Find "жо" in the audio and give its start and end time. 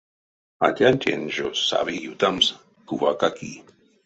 1.35-1.47